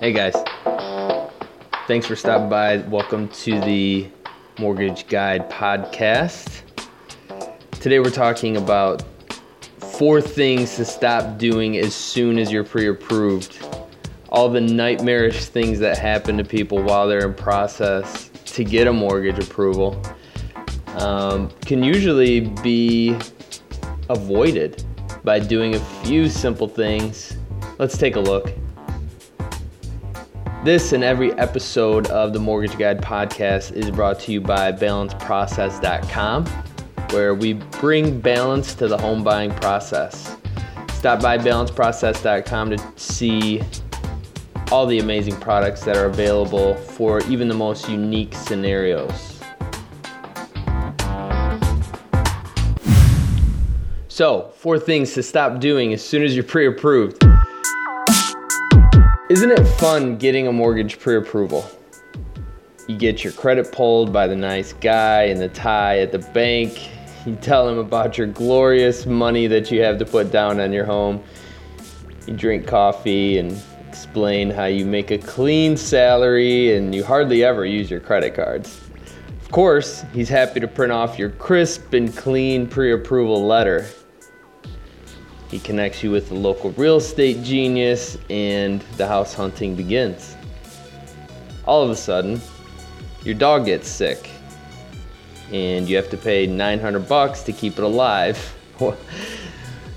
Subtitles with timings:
[0.00, 0.34] Hey guys,
[1.86, 2.78] thanks for stopping by.
[2.78, 4.08] Welcome to the
[4.58, 6.62] Mortgage Guide podcast.
[7.72, 9.04] Today we're talking about
[9.76, 13.62] four things to stop doing as soon as you're pre approved.
[14.30, 18.92] All the nightmarish things that happen to people while they're in process to get a
[18.94, 20.02] mortgage approval
[20.94, 23.14] um, can usually be
[24.08, 24.82] avoided
[25.24, 27.36] by doing a few simple things.
[27.78, 28.50] Let's take a look.
[30.62, 36.46] This and every episode of the Mortgage Guide podcast is brought to you by balanceprocess.com,
[37.12, 40.36] where we bring balance to the home buying process.
[40.92, 43.62] Stop by balanceprocess.com to see
[44.70, 49.40] all the amazing products that are available for even the most unique scenarios.
[54.08, 57.29] So, four things to stop doing as soon as you're pre approved.
[59.30, 61.70] Isn't it fun getting a mortgage pre approval?
[62.88, 66.90] You get your credit pulled by the nice guy in the tie at the bank.
[67.24, 70.84] You tell him about your glorious money that you have to put down on your
[70.84, 71.22] home.
[72.26, 73.56] You drink coffee and
[73.88, 78.80] explain how you make a clean salary and you hardly ever use your credit cards.
[79.40, 83.86] Of course, he's happy to print off your crisp and clean pre approval letter
[85.50, 90.36] he connects you with the local real estate genius, and the house hunting begins.
[91.66, 92.40] All of a sudden,
[93.24, 94.30] your dog gets sick,
[95.52, 98.54] and you have to pay 900 bucks to keep it alive.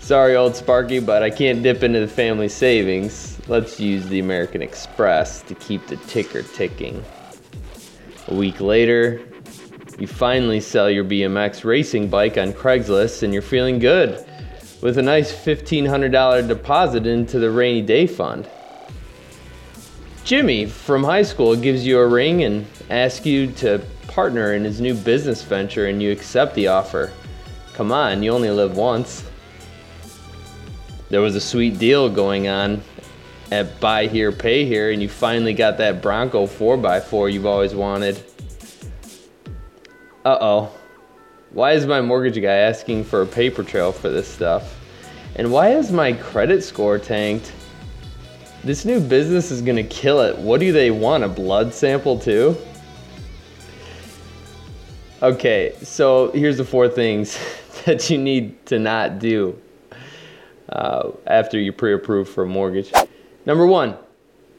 [0.00, 3.38] Sorry, old Sparky, but I can't dip into the family savings.
[3.48, 7.04] Let's use the American Express to keep the ticker ticking.
[8.28, 9.20] A week later,
[9.98, 14.26] you finally sell your BMX racing bike on Craigslist and you're feeling good
[14.82, 18.48] with a nice $1,500 deposit into the rainy day fund.
[20.24, 24.80] Jimmy from high school gives you a ring and asks you to partner in his
[24.80, 27.12] new business venture, and you accept the offer.
[27.74, 29.24] Come on, you only live once.
[31.10, 32.82] There was a sweet deal going on
[33.52, 38.22] at Buy Here, Pay Here, and you finally got that Bronco 4x4 you've always wanted.
[40.24, 40.72] Uh oh.
[41.50, 44.78] Why is my mortgage guy asking for a paper trail for this stuff?
[45.36, 47.52] And why is my credit score tanked?
[48.64, 50.36] This new business is gonna kill it.
[50.36, 51.22] What do they want?
[51.22, 52.56] A blood sample too?
[55.22, 57.38] Okay, so here's the four things
[57.84, 59.58] that you need to not do
[60.68, 62.92] uh, after you pre approved for a mortgage.
[63.46, 63.96] Number one,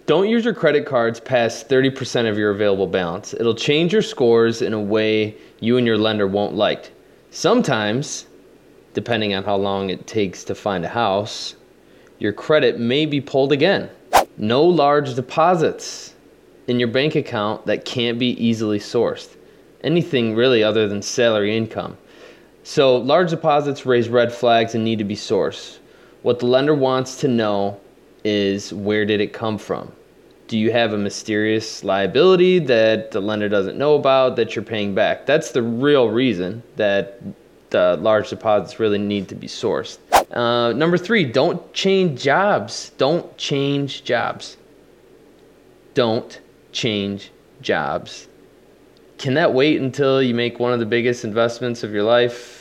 [0.08, 3.34] don't use your credit cards past 30% of your available balance.
[3.34, 6.94] It'll change your scores in a way you and your lender won't like.
[7.30, 8.26] Sometimes,
[8.94, 11.56] depending on how long it takes to find a house,
[12.20, 13.90] your credit may be pulled again.
[14.38, 16.16] No large deposits
[16.68, 19.36] in your bank account that can't be easily sourced.
[19.84, 21.98] Anything really other than salary income.
[22.64, 25.80] So, large deposits raise red flags and need to be sourced.
[26.22, 27.80] What the lender wants to know
[28.28, 29.90] is where did it come from?
[30.50, 34.94] Do you have a mysterious liability that the lender doesn't know about that you're paying
[34.94, 35.26] back?
[35.26, 37.22] That's the real reason that
[37.70, 39.98] the large deposits really need to be sourced.
[40.32, 42.92] Uh, number three, don't change jobs.
[42.98, 44.58] Don't change jobs.
[45.94, 46.42] Don't
[46.74, 48.28] change jobs.
[49.18, 52.57] Can that wait until you make one of the biggest investments of your life?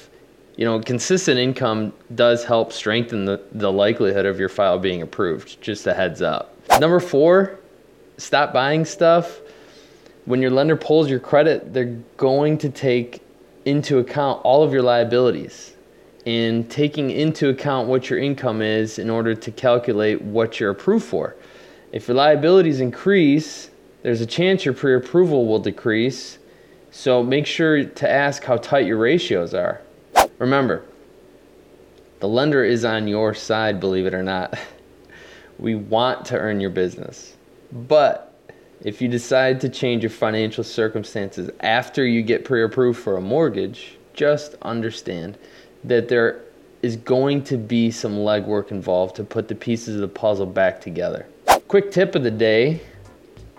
[0.57, 5.61] You know, consistent income does help strengthen the, the likelihood of your file being approved.
[5.61, 6.55] Just a heads up.
[6.81, 7.59] Number four,
[8.17, 9.41] stop buying stuff.
[10.25, 13.23] When your lender pulls your credit, they're going to take
[13.67, 15.75] into account all of your liabilities
[16.25, 21.05] and taking into account what your income is in order to calculate what you're approved
[21.05, 21.37] for.
[21.93, 23.71] If your liabilities increase,
[24.03, 26.39] there's a chance your pre approval will decrease.
[26.91, 29.81] So make sure to ask how tight your ratios are.
[30.39, 30.85] Remember,
[32.21, 34.59] the lender is on your side, believe it or not.
[35.59, 37.35] We want to earn your business.
[37.73, 38.35] But
[38.83, 43.23] if you decide to change your financial circumstances after you get pre approved for a
[43.23, 45.39] mortgage, just understand
[45.85, 46.43] that there
[46.83, 50.79] is going to be some legwork involved to put the pieces of the puzzle back
[50.79, 51.27] together.
[51.69, 52.83] Quick tip of the day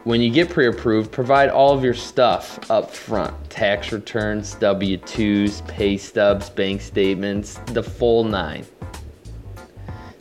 [0.07, 3.49] when you get pre-approved, provide all of your stuff up front.
[3.49, 8.65] Tax returns, W-2s, pay stubs, bank statements, the full nine.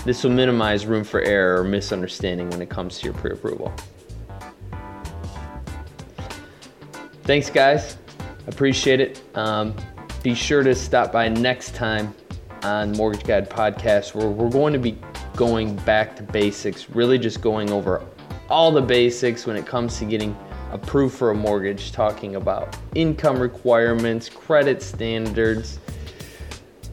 [0.05, 3.73] This will minimize room for error or misunderstanding when it comes to your pre-approval.
[7.23, 7.97] Thanks guys,
[8.49, 9.23] appreciate it.
[9.37, 9.73] Um,
[10.21, 12.13] be sure to stop by next time
[12.65, 14.99] on Mortgage Guide Podcast where we're going to be
[15.37, 18.05] going back to basics, really just going over
[18.49, 20.37] all the basics when it comes to getting
[20.73, 25.79] approved for a mortgage, talking about income requirements, credit standards,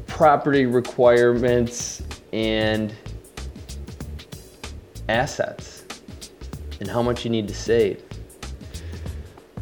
[0.08, 2.94] property requirements, and
[5.10, 5.86] assets,
[6.80, 8.02] and how much you need to save.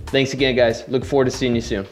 [0.08, 0.84] Thanks again, guys.
[0.90, 1.88] Look forward to seeing you soon.